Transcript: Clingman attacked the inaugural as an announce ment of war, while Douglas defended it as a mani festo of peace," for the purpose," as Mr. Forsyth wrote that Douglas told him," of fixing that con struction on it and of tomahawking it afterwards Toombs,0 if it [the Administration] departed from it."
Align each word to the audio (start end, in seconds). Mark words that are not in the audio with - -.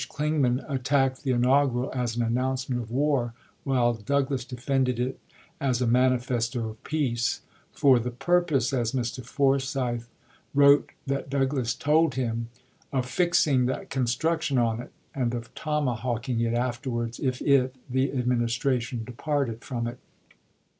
Clingman 0.09 0.65
attacked 0.67 1.21
the 1.21 1.29
inaugural 1.29 1.91
as 1.93 2.15
an 2.15 2.23
announce 2.23 2.67
ment 2.67 2.81
of 2.81 2.89
war, 2.89 3.35
while 3.63 3.93
Douglas 3.93 4.43
defended 4.43 4.99
it 4.99 5.19
as 5.59 5.79
a 5.79 5.85
mani 5.85 6.15
festo 6.17 6.71
of 6.71 6.83
peace," 6.83 7.41
for 7.71 7.99
the 7.99 8.09
purpose," 8.09 8.73
as 8.73 8.93
Mr. 8.93 9.23
Forsyth 9.23 10.09
wrote 10.55 10.89
that 11.05 11.29
Douglas 11.29 11.75
told 11.75 12.15
him," 12.15 12.49
of 12.91 13.05
fixing 13.05 13.67
that 13.67 13.91
con 13.91 14.07
struction 14.07 14.57
on 14.57 14.79
it 14.81 14.91
and 15.13 15.35
of 15.35 15.53
tomahawking 15.53 16.39
it 16.39 16.55
afterwards 16.55 17.17
Toombs,0 17.19 17.27
if 17.27 17.41
it 17.43 17.75
[the 17.87 18.11
Administration] 18.11 19.03
departed 19.03 19.63
from 19.63 19.85
it." 19.85 19.99